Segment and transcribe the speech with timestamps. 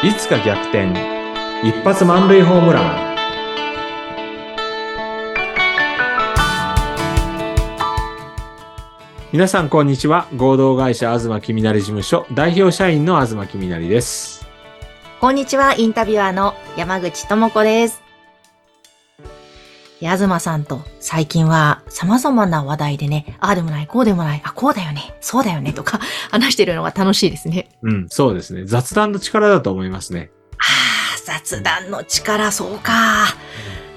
[0.00, 0.92] いつか逆転。
[1.64, 3.16] 一発満塁ホームラン。
[9.32, 10.28] 皆さんこんにちは。
[10.36, 14.46] 合同会社東きみなり事務所代表社員の東きみなりです。
[15.20, 18.07] こんにちは、インタビュアーの山口智子です。
[20.00, 25.98] やずまさんと最近は様々な話題でね、ああでもない、こうでもない、あ、こうだよね、そうだよねとか
[26.30, 27.68] 話してるのが楽しいですね。
[27.82, 30.64] うんそうですね雑談の力だと思いますねあ
[31.16, 33.26] あ、雑談の力、そうか。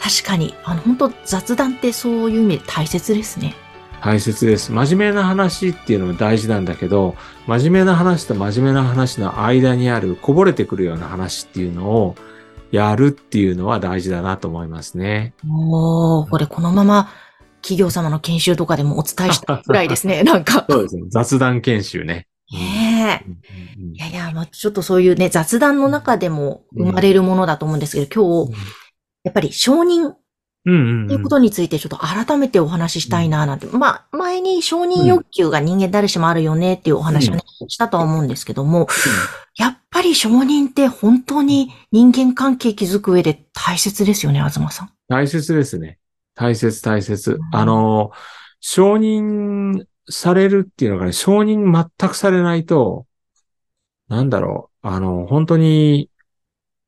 [0.00, 3.54] 確かに、あの、本当雑談ってそういう意味で大切ですね。
[4.02, 7.14] 大切です真面目な話っていうのも大事なんだけど
[7.46, 12.16] 真面目な話と真面目な話の間にあるこぼれてくるような話っていうのを
[12.72, 15.34] やるっていうのは大事だなと思いますね。
[15.48, 17.10] おー、これこのまま
[17.60, 20.66] 企業様の研修とかでもお伝えしたいぐらいですね、 なんか。
[20.68, 21.02] そうですね。
[21.10, 22.26] 雑談研修ね。
[22.50, 23.30] ねえ。
[23.94, 28.52] いやいや、まあ、ちょっとそういうね、雑談の中でも生まれるものだと思うんですけど、今日、
[29.24, 30.18] やっぱり承認っ
[30.64, 38.86] うんうんていうことについてちょっと改めてお話ししたいななんて、まあ、前に承認欲求が人間誰しもあるよねっていうお話をね、したとは思うんですけども、
[39.56, 44.90] やっぱり承認って本当に人間関係築く上で大切ですよね、東さん。
[45.08, 45.98] 大切ですね。
[46.34, 47.38] 大切大切ん。
[47.52, 48.12] あの、
[48.60, 53.06] 承認されるっていうのがね、承認全くされないと、
[54.08, 56.08] なんだろう、あの、本当に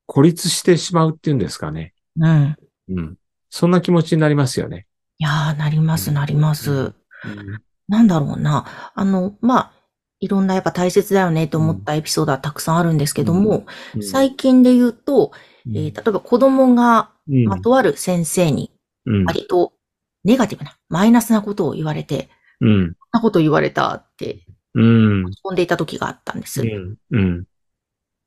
[0.06, 1.94] 孤立してしまうっていうんですかね。
[2.18, 2.56] うん。
[2.88, 3.16] うん。
[3.54, 4.88] そんな気持ちになりますよね。
[5.18, 6.70] いやー、なります、なります。
[6.72, 6.94] うん
[7.86, 8.92] なんだろうな。
[8.94, 9.72] あの、まあ、
[10.18, 15.30] いろんなやっぱ大切だよねと思ったエピソードはたくさんあるんですけども、うん最近で言うと、
[15.66, 18.72] うんえー例えば子供が、うんまあ、とある先生に
[19.06, 19.72] うん割と
[20.24, 22.94] ネガティブな、マイナスなことを言われて、うん。
[22.98, 25.30] こんなこと言われたってうん。
[25.30, 26.62] 飛んでいた時があったんです。
[26.62, 26.96] うん。
[27.10, 27.44] うん。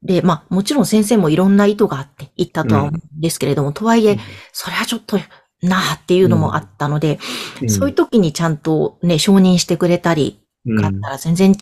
[0.04, 4.18] で、まあ、もちろん先生もいろんな意図があって言ったとは思うんですけれども、とはいえ、
[4.54, 5.18] それはちょっと
[5.62, 7.20] なあっていうのもあったので、
[7.68, 10.76] そういう時にちゃんとね、承認してくれたり、うん。
[10.76, 11.56] があったら全然違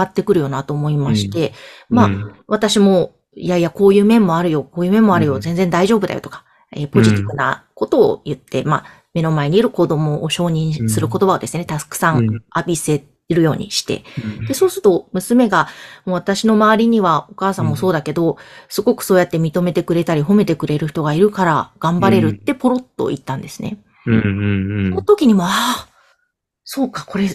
[0.00, 1.52] ってくるよなと思いまして、
[1.88, 2.34] まあ、うん。
[2.46, 5.40] 私も、いやいや、こういう面もあるよ、こういう面もあるよ、うん。
[5.40, 6.44] 全然大丈夫だよとか、
[6.74, 8.84] えーポジティブなことを言って、まあ、
[9.14, 12.24] 目の前にいる子供を承認する言葉をですね、たくさんうん。
[12.56, 14.04] 浴びせるようにして、
[14.46, 15.68] で、そうすると、娘が、
[16.04, 18.36] もう私の周りにはお母さんもそうだけど、
[18.68, 23.78] すごくそうやって認めてくれたり褒めてくれる人がいるから頑張れるってポロッと言ったんですね。
[24.06, 25.88] うんうんその時にも、ああ、
[26.64, 27.28] そうか、これ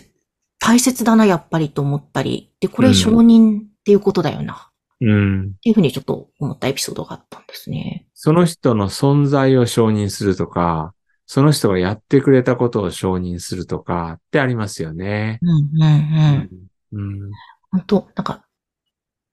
[0.59, 4.69] 大切だな、やっぱりと思ったり、で、これ承認っていうことだよな、
[5.01, 5.09] うん。
[5.09, 5.41] うん。
[5.57, 8.05] っていうふうにちょっと思ったエピソードがあったんですね。
[8.13, 10.93] その人の存在を承認するとか、
[11.31, 15.39] その人がやってくれたことを承認するとかってありますよね。
[15.41, 16.49] うん、うん、
[16.91, 17.23] うん。
[17.23, 17.31] うん。
[17.71, 18.43] 本当なんか、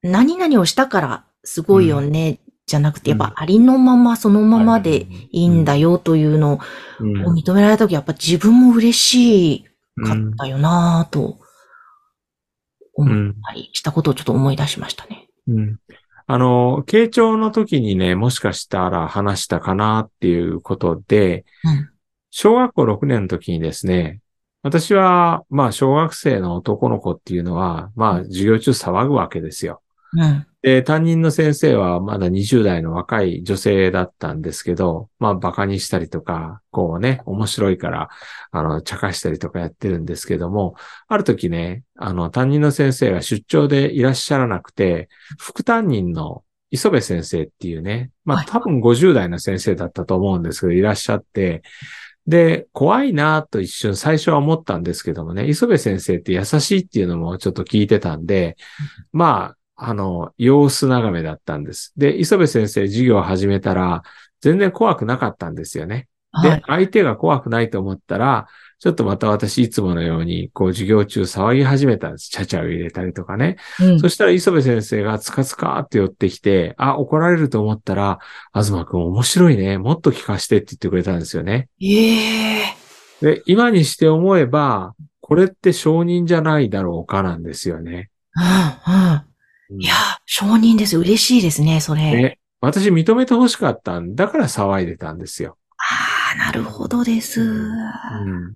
[0.04, 6.60] 何々をしたからすごいよね、じゃなくて、やっぱありのままそのままでいいんだよというの
[7.00, 7.26] うん。
[7.26, 9.64] を認められたとき、やっぱ自分も嬉し
[10.06, 11.40] かうんったよなぁと
[12.94, 13.34] 思っうん。
[13.42, 15.26] たりしたことをちょっと思い出しましたね。
[15.48, 15.78] うん。
[16.30, 21.90] あの、傾聴の時にね、もしかしたら話したかなっていうことで、うん。
[22.30, 24.20] 小学校6年の時にですね、
[24.62, 29.80] 私は、まあ、小学生の男の子っていうのは、まあ、授業中騒ぐわけですよ。
[30.12, 30.46] うん。
[30.62, 38.08] で、担任の先生はまだ20代の若い女性だったんですけど、まあ、馬鹿にしたりとか、こうね、面白いから、
[38.50, 40.74] あの、茶化したりとかやってるんですけども、
[41.06, 45.08] ある時ね、あの、担任の先生が出張でいらっしゃらなくて、
[45.38, 48.46] 副担任の磯部先生っていうね、まあ、はい。
[48.46, 51.62] 多分50代の先生だったと思うんですけど、いらっしゃって、
[52.26, 58.56] で、怖いなと一瞬最初は思ったんですけどもね、磯部先生って優しいっていうのもちょっと聞いてたんで、
[59.12, 61.92] まあ、あの、様子眺めだったんです。
[61.96, 64.02] で、磯部先生授業を始めたら、
[64.40, 66.08] 全然怖くなかったんですよね。
[66.42, 66.62] で、はい。
[66.66, 68.48] 相手が怖くないと思ったら、
[68.80, 72.28] ちょっとまた私いつものように、こう授業中騒ぎ始めたんです。
[72.28, 73.56] ちゃちゃを入れたりとかね。
[73.80, 78.18] うんそしたら磯部先生がつかつかって寄ってきて、あ、怒られると思ったら、
[78.52, 79.78] 東くん面白いね。
[79.78, 81.68] もっと聞かしてって言ってくれたんですよね。
[81.80, 82.64] ええ
[83.20, 88.10] で、今にして思えば、これって承認じゃないだろうかなんですよね。
[88.34, 89.27] うん、うん。
[89.70, 89.94] うんいや、
[90.26, 90.96] 承認です。
[90.96, 92.02] 嬉しいですね、それ。
[92.02, 92.38] ね。
[92.60, 95.58] 私認めて欲しかったんだから騒いでたんですよ。
[95.76, 97.40] ああ、なるほどです。
[97.40, 98.54] いうん。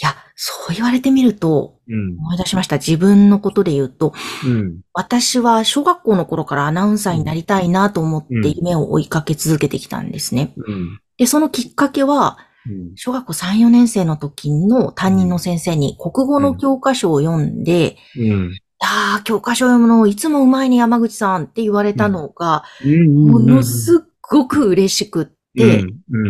[0.00, 2.18] や、そう言われてみると、うん。
[2.18, 2.76] 思い出しました。
[2.76, 4.12] 自分のことで言うと、
[4.44, 4.80] うん。
[4.92, 10.52] 私は小学校の頃からアナウンサーになりたいなと思っうんて夢を追いかけ続けてきたんですね。
[10.56, 11.00] うん。
[11.16, 12.38] で、そのきっかけは、
[12.68, 12.96] うん。
[12.96, 18.58] 小学校3、4年生の時の担任の先生に国語の教科書を読んで、うん。
[18.80, 25.26] ああ、教科書読むのいつもうまいね、山口さんって言われたのが、もものすっごく嬉しくっ
[25.56, 25.84] て、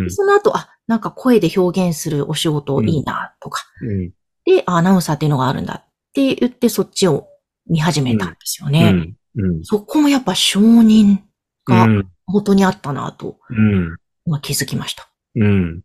[0.08, 4.10] その後、あ、なんか声で表現するお仕事いいな、とか、うん、
[4.44, 7.28] で、あアナウンサーっていうのがあるんだって言って、そっちを
[7.68, 9.14] 見始めたんですようね。
[9.62, 11.18] そこもやっぱ承認
[11.66, 13.38] がうん、元にあったなと、
[14.40, 15.10] 気づきました。
[15.34, 15.80] うん。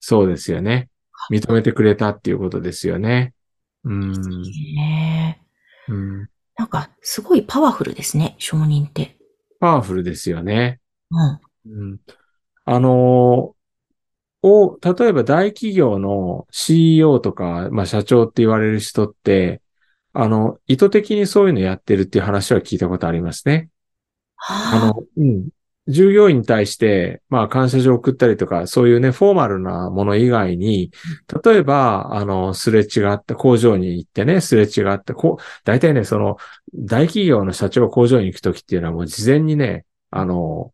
[0.00, 0.90] そうですよね。
[1.30, 3.32] 認めてくれたっていうことですよね。
[3.84, 5.40] うん、ね
[5.88, 6.28] えうん。
[6.56, 9.16] なんか、すごいパワフルですね、承認って。
[9.60, 10.80] パワフルですよね。
[11.64, 11.90] うん。
[11.90, 12.00] うん。
[12.64, 13.54] あの
[14.42, 19.62] お、例えば大企業の CEO とか、まあ社長って言われる人って、
[20.12, 23.70] あの、意図的にそういうのやってるっていう話は聞いたことありますね。
[24.36, 25.48] ああの、うん。
[25.88, 30.92] 従業員に対して、まあ感謝状を送ったりとか、そういうね、フォーマルなもの以外に、
[31.44, 36.36] 例えば、あの、すれ違った、工場に行ってね、すれ違って、こう、大体ね、その、
[36.74, 40.72] 大企業の社長が工場に行くときっていうのはもう事前にね、あの、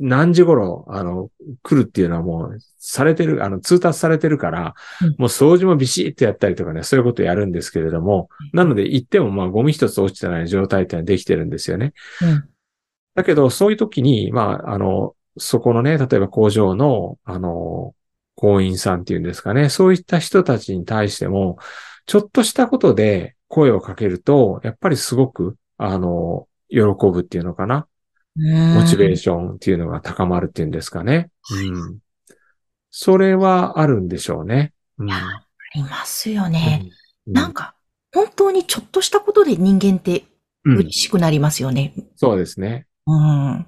[0.00, 1.30] 何時頃、あの、
[1.62, 11.92] 来るっていうのはもう、されてる、あの、通達されてるからうん、もう掃除もビシッとやったりとかね、そういうことやるんですけれども、なので行ってもまあゴミ一つ落ちてない状態っていうのはできてるんですよね。
[12.22, 12.48] うん。
[13.16, 17.94] だけど、そういう時に、まあ、あの、そこのね、例えば工場の、あの、
[18.36, 21.58] 工員さんっていうんですかね、そういった人たちに対しても、
[22.04, 26.80] ちょっとしたことで声をかけると、やっぱりすごく、あの、喜
[27.10, 27.88] ぶっていうのかな。
[28.38, 31.30] モチベーシションっていうのが高まるっていうんですかね。
[31.50, 31.98] うん。
[32.90, 34.74] それはあるんでしょうね。
[34.98, 35.08] うん。
[35.08, 35.14] ョン。
[35.14, 36.82] ありますよね。
[36.84, 37.74] うんなんか、
[38.14, 40.24] 本当にちょっとしたことで人間って
[40.64, 41.92] うん嬉しくなりますよね。
[42.14, 42.86] そうですね。
[43.06, 43.66] うん。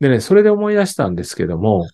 [0.00, 1.86] でね、それで思い出したんですけども、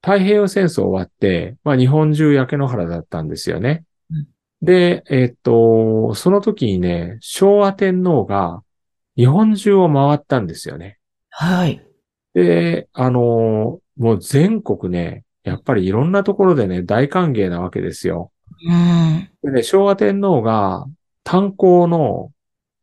[0.00, 3.84] 太平洋戦争終わって、まあ日本中焼け野原だったんですよね。
[4.10, 4.26] うん
[4.62, 8.62] で、えっと、その時にね、昭和天皇が
[9.16, 10.98] 日本中を回ったんですよね。
[11.30, 11.84] はい。
[12.32, 18.30] で、あの、もう全国ね、やっぱりいろんなところでね、大歓迎なわけですよ。
[18.64, 19.28] うん。
[19.42, 20.86] でね、昭和天皇が
[21.24, 22.30] 炭鉱の、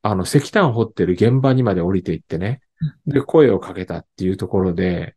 [0.01, 2.59] あの、石炭掘ってる現場にまで降りていってね、
[3.05, 5.15] で、声をかけたっていうところで、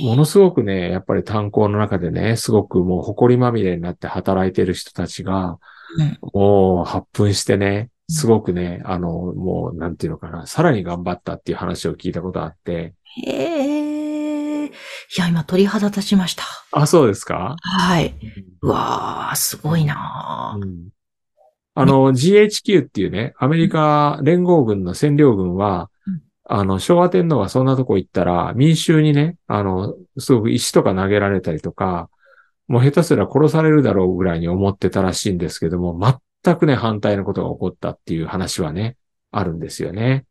[0.00, 5.58] ものすごくね、やっぱり炭鉱の中でね、すごくもう埃まみれになって働いてる人たちが、
[5.98, 6.18] うん。
[6.32, 12.94] もう発奮してね、すごくね、あの、もう、なんていうのかな、さらに頑張ったっていう話を聞いたことがあって、
[13.26, 14.66] へえ。
[14.66, 14.70] い
[15.18, 16.44] や、今鳥肌立ちました。
[16.72, 17.54] あ、そうですか？
[17.60, 18.14] はい。
[18.62, 20.66] うわー、すごいなー。
[20.66, 20.88] うん。
[21.74, 25.88] あの、GHQ っていうね、アメリカ連合軍の占領軍はうん、
[26.44, 32.10] あの、昭和天皇がそんなとこ行ったら、民衆にね、あの、すごく石とか投げられたりとか、
[32.68, 35.98] もう下手すら殺されるだろうぐらいに思ってたらしいんですけども、
[36.42, 38.96] 全くね、反対のことが起こったっていう話はね、
[39.30, 40.26] あるんですよね。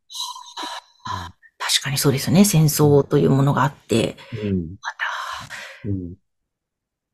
[1.57, 2.45] 確かにそうですよね。
[2.45, 4.17] 戦争というものがあって。
[4.43, 4.75] うん。
[4.81, 4.91] ま
[5.83, 6.13] た、うん。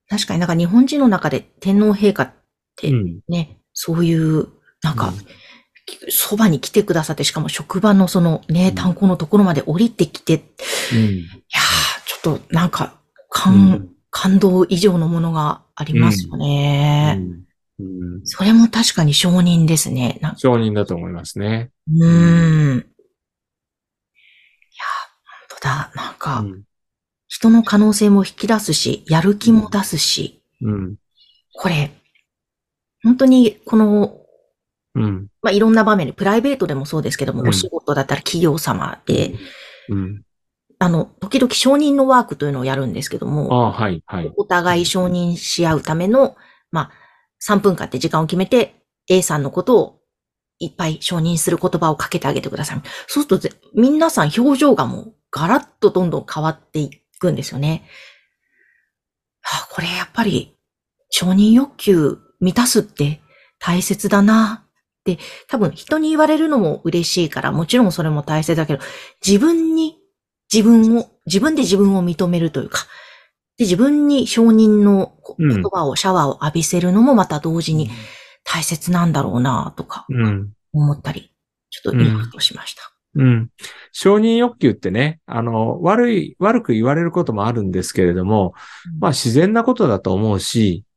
[0.09, 2.33] 確かになんか日本人の中で天皇陛下っ
[2.75, 3.19] てうん。
[3.27, 4.47] ね、そういう、
[4.81, 5.15] なんかうん、
[6.09, 10.41] そばに来てくださって、しかも職場のそのねう、ん炭鉱のところまで降りてきて、いや
[10.93, 10.97] うん。
[10.97, 11.21] ー、
[12.05, 13.89] ちょっとなんか、う感、ん。
[14.11, 17.19] 感動以上のものがありますよね。
[17.79, 18.21] うん。
[18.23, 20.19] それも確かに承認ですね。
[20.37, 21.71] 承認だと思いますね。
[21.87, 22.77] うーん。
[22.77, 22.83] いや、
[25.47, 25.91] 本当だ。
[25.95, 26.63] なんうか、ん。
[27.27, 30.95] 人の可能性も引き出すし、やる気も出すし、うん。
[31.53, 31.91] これ、
[33.03, 34.18] 本当にこの、うん。
[35.41, 39.35] まあ、いろんな場面で、プライベートでもそうですけども、うんお仕事だったら企業様で、
[39.89, 40.23] うん。
[40.79, 44.31] あの、時々承認のワークというのをやるんですけどあも、あ、はい、はい。
[44.37, 46.35] お互い承認し合うための、
[46.71, 46.91] まあ、
[47.45, 48.75] 3分間って時間を決めて、
[49.07, 49.99] A さんのことを
[50.59, 52.81] いっぱい承認する言葉をかけてあげてください。
[53.07, 57.83] そうするとぜ、皆さん表情がもうガラッとどんどん変わっていくんですよね。
[59.43, 60.55] あ、これやっぱり
[61.09, 63.21] 承認欲求満たすって
[63.57, 64.65] 大切だな
[65.13, 68.83] って、多分人に言われるのも嬉しいから、もちろんそれも大切だけど、
[69.25, 69.99] 自分に
[70.53, 72.87] 自分を、自分で自分を認めるというか、
[73.57, 77.89] で、自分に承認の言葉を、シャワーを浴びせるのもまた同時に
[78.43, 80.51] 大切なんだろうなとかうん。
[80.73, 81.33] 思ったり、
[81.69, 82.81] ちょっとリラッとしました。
[83.15, 83.49] うん。
[83.91, 88.53] 承認欲求ってね、あの、悪い、悪く言われることもあるんですけれども、
[88.99, 90.88] まあ自然なことだと思うしうん、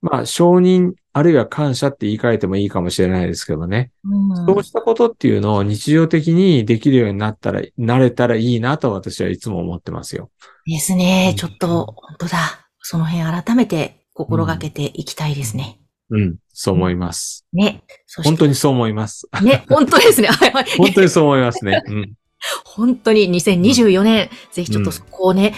[0.00, 3.90] まあ承認、あるいは感謝って言い換えてもいいかもしれないですけどね。
[4.04, 10.30] うんそうしたことっていうのを日常的にできるようになったら、なれたらいいなと私はいつも思ってますよ。
[10.66, 10.98] ですうん。
[10.98, 12.68] ねちょっと、本当だ。
[12.80, 15.80] その辺改めて心がけていきたいですね。
[16.10, 16.36] うん。
[16.52, 17.46] そう思います。
[17.52, 17.82] ね。
[18.24, 19.28] 本当にそう思います。
[19.42, 20.28] ね、本当ですね。
[20.30, 20.64] はいはい。
[20.76, 21.82] 本当にそう思いますね。
[21.86, 22.12] うん。
[22.64, 25.54] 本当に2024年、ぜひちょっとそこをね、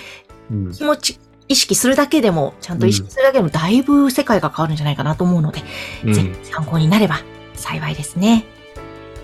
[0.51, 0.73] うん。
[0.73, 1.19] 気持ち、
[1.49, 5.63] 意識するだけでも、ちゃんと意識するだけでも、だいぶ世界が変わるんじゃないかなと思うので、
[6.05, 7.21] うんぜひ参考になれば
[7.55, 8.45] 幸いですね。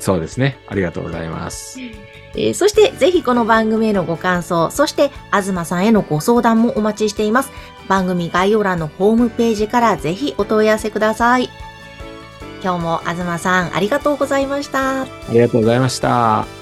[0.01, 0.59] そうですね。
[0.69, 1.79] ありがとうございます。
[1.81, 7.51] えーそして、ぜひこの番組へのご感想、そして、東さんへのご相談もお待ちしています。
[7.89, 11.49] 番組概要欄のホームページからぜひお問い合わせください。
[12.63, 15.03] 今日も東さん、ありがとうございました。
[15.03, 16.58] ありがとうございました。